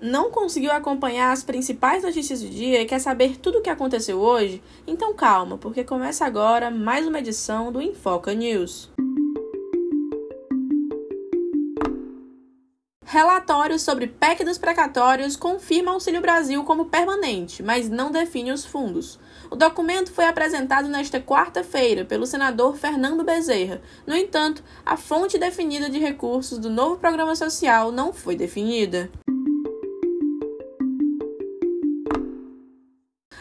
Não 0.00 0.30
conseguiu 0.30 0.72
acompanhar 0.72 1.30
as 1.30 1.42
principais 1.42 2.02
notícias 2.02 2.40
do 2.40 2.48
dia 2.48 2.80
e 2.80 2.86
quer 2.86 2.98
saber 2.98 3.36
tudo 3.36 3.58
o 3.58 3.60
que 3.60 3.68
aconteceu 3.68 4.18
hoje? 4.18 4.62
Então 4.86 5.12
calma, 5.12 5.58
porque 5.58 5.84
começa 5.84 6.24
agora 6.24 6.70
mais 6.70 7.06
uma 7.06 7.18
edição 7.18 7.70
do 7.70 7.82
Infoca 7.82 8.32
News. 8.32 8.90
Relatório 13.04 13.78
sobre 13.78 14.06
PEC 14.06 14.42
dos 14.42 14.56
precatórios 14.56 15.36
confirma 15.36 15.90
Auxílio 15.90 16.22
Brasil 16.22 16.64
como 16.64 16.86
permanente, 16.86 17.62
mas 17.62 17.90
não 17.90 18.10
define 18.10 18.52
os 18.52 18.64
fundos. 18.64 19.18
O 19.50 19.56
documento 19.56 20.12
foi 20.12 20.24
apresentado 20.24 20.88
nesta 20.88 21.20
quarta-feira 21.20 22.06
pelo 22.06 22.24
senador 22.24 22.76
Fernando 22.76 23.22
Bezerra. 23.22 23.82
No 24.06 24.16
entanto, 24.16 24.62
a 24.86 24.96
fonte 24.96 25.36
definida 25.36 25.90
de 25.90 25.98
recursos 25.98 26.58
do 26.58 26.70
novo 26.70 26.96
programa 26.96 27.36
social 27.36 27.92
não 27.92 28.14
foi 28.14 28.34
definida. 28.34 29.10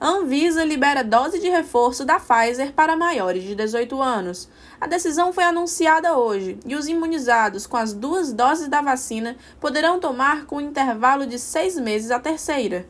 Anvisa 0.00 0.64
libera 0.64 1.04
dose 1.04 1.38
de 1.38 1.48
reforço 1.48 2.04
da 2.04 2.18
Pfizer 2.18 2.72
para 2.72 2.96
maiores 2.96 3.42
de 3.42 3.54
18 3.54 4.00
anos. 4.00 4.48
A 4.80 4.86
decisão 4.86 5.32
foi 5.32 5.44
anunciada 5.44 6.16
hoje 6.16 6.58
e 6.66 6.74
os 6.74 6.88
imunizados 6.88 7.66
com 7.66 7.76
as 7.76 7.92
duas 7.92 8.32
doses 8.32 8.68
da 8.68 8.80
vacina 8.80 9.36
poderão 9.60 10.00
tomar 10.00 10.44
com 10.46 10.56
um 10.56 10.60
intervalo 10.60 11.26
de 11.26 11.38
seis 11.38 11.78
meses 11.78 12.10
a 12.10 12.18
terceira. 12.18 12.86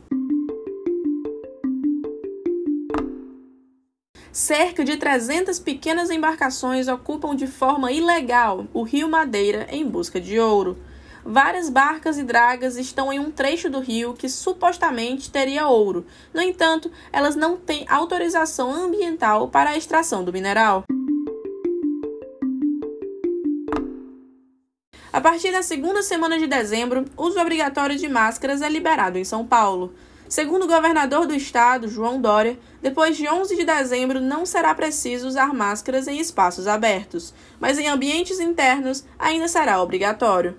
Cerca 4.31 4.83
de 4.83 4.97
300 4.97 5.59
pequenas 5.59 6.09
embarcações 6.09 6.87
ocupam 6.87 7.35
de 7.35 7.45
forma 7.45 7.91
ilegal 7.91 8.65
o 8.73 8.81
Rio 8.81 9.07
Madeira 9.07 9.67
em 9.69 9.87
busca 9.87 10.19
de 10.19 10.39
ouro 10.39 10.75
várias 11.25 11.69
barcas 11.69 12.17
e 12.17 12.23
dragas 12.23 12.75
estão 12.75 13.11
em 13.11 13.19
um 13.19 13.31
trecho 13.31 13.69
do 13.69 13.79
rio 13.79 14.13
que 14.13 14.29
supostamente 14.29 15.31
teria 15.31 15.67
ouro. 15.67 16.05
No 16.33 16.41
entanto, 16.41 16.91
elas 17.11 17.35
não 17.35 17.57
têm 17.57 17.85
autorização 17.87 18.71
ambiental 18.71 19.47
para 19.47 19.71
a 19.71 19.77
extração 19.77 20.23
do 20.23 20.33
mineral. 20.33 20.83
A 25.11 25.21
partir 25.21 25.51
da 25.51 25.61
segunda 25.61 26.01
semana 26.01 26.39
de 26.39 26.47
dezembro, 26.47 27.05
uso 27.15 27.39
obrigatório 27.39 27.95
de 27.95 28.09
máscaras 28.09 28.63
é 28.63 28.69
liberado 28.69 29.17
em 29.17 29.23
São 29.23 29.45
Paulo. 29.45 29.93
Segundo 30.27 30.63
o 30.63 30.67
governador 30.67 31.27
do 31.27 31.35
estado, 31.35 31.87
João 31.87 32.19
Dória, 32.19 32.57
depois 32.81 33.15
de 33.15 33.29
11 33.29 33.55
de 33.55 33.63
dezembro 33.63 34.19
não 34.19 34.47
será 34.47 34.73
preciso 34.73 35.27
usar 35.27 35.53
máscaras 35.53 36.07
em 36.07 36.19
espaços 36.19 36.65
abertos, 36.65 37.31
mas 37.59 37.77
em 37.77 37.87
ambientes 37.87 38.39
internos 38.39 39.05
ainda 39.19 39.47
será 39.47 39.79
obrigatório. 39.79 40.55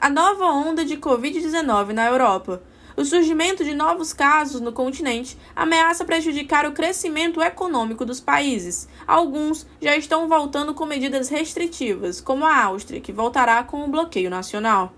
A 0.00 0.08
nova 0.08 0.46
onda 0.46 0.84
de 0.84 0.96
Covid-19 0.96 1.88
na 1.92 2.06
Europa. 2.06 2.62
O 2.96 3.04
surgimento 3.04 3.64
de 3.64 3.74
novos 3.74 4.12
casos 4.12 4.60
no 4.60 4.72
continente 4.72 5.36
ameaça 5.54 6.04
prejudicar 6.04 6.66
o 6.66 6.72
crescimento 6.72 7.40
econômico 7.40 8.04
dos 8.04 8.20
países. 8.20 8.88
Alguns 9.06 9.66
já 9.80 9.96
estão 9.96 10.28
voltando 10.28 10.74
com 10.74 10.84
medidas 10.84 11.28
restritivas, 11.28 12.20
como 12.20 12.44
a 12.44 12.64
Áustria, 12.64 13.00
que 13.00 13.12
voltará 13.12 13.62
com 13.62 13.84
o 13.84 13.88
bloqueio 13.88 14.30
nacional. 14.30 14.92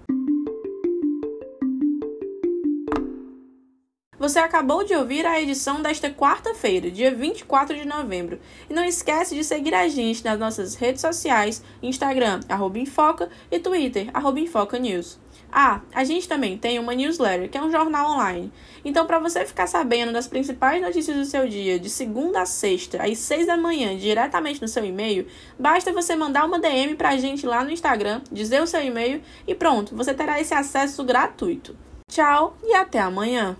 Você 4.21 4.39
acabou 4.39 4.85
de 4.85 4.95
ouvir 4.95 5.25
a 5.25 5.41
edição 5.41 5.81
desta 5.81 6.11
quarta-feira, 6.11 6.91
dia 6.91 7.11
24 7.11 7.75
de 7.75 7.89
novembro. 7.89 8.39
E 8.69 8.75
não 8.75 8.85
esquece 8.85 9.35
de 9.35 9.43
seguir 9.43 9.75
a 9.75 9.89
gente 9.89 10.23
nas 10.23 10.39
nossas 10.39 10.75
redes 10.75 11.01
sociais, 11.01 11.63
Instagram, 11.83 12.41
arroba 12.47 12.79
Infoca, 12.79 13.31
e 13.51 13.59
Twitter, 13.59 14.11
arroba 14.13 14.39
Infoca 14.39 14.79
News. 14.79 15.19
Ah, 15.51 15.81
a 15.95 16.05
gente 16.05 16.29
também 16.29 16.59
tem 16.59 16.79
uma 16.79 16.95
newsletter, 16.95 17.49
que 17.49 17.57
é 17.57 17.63
um 17.63 17.73
jornal 17.73 18.11
online. 18.11 18.53
Então, 18.85 19.07
para 19.07 19.19
você 19.19 19.47
ficar 19.47 19.67
sabendo 19.67 20.13
das 20.13 20.29
principais 20.29 20.83
notícias 20.83 21.17
do 21.17 21.25
seu 21.25 21.49
dia, 21.49 21.79
de 21.79 21.89
segunda 21.89 22.43
a 22.43 22.47
sexta, 22.47 23.03
às 23.03 23.17
seis 23.17 23.47
da 23.47 23.57
manhã, 23.57 23.97
diretamente 23.97 24.61
no 24.61 24.69
seu 24.69 24.85
e-mail, 24.85 25.27
basta 25.59 25.95
você 25.95 26.15
mandar 26.15 26.45
uma 26.45 26.61
DM 26.61 26.95
para 26.95 27.09
a 27.09 27.17
gente 27.17 27.47
lá 27.47 27.65
no 27.65 27.71
Instagram, 27.71 28.21
dizer 28.31 28.61
o 28.61 28.67
seu 28.67 28.83
e-mail 28.83 29.23
e 29.47 29.55
pronto, 29.55 29.97
você 29.97 30.13
terá 30.13 30.39
esse 30.39 30.53
acesso 30.53 31.03
gratuito. 31.05 31.75
Tchau 32.07 32.55
e 32.63 32.75
até 32.75 33.01
amanhã! 33.01 33.57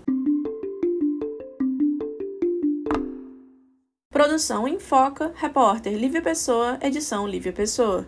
Produção 4.11 4.67
em 4.67 4.77
Foca, 4.77 5.31
repórter 5.35 5.93
Lívia 5.93 6.21
Pessoa, 6.21 6.77
edição 6.81 7.25
Lívia 7.25 7.53
Pessoa. 7.53 8.05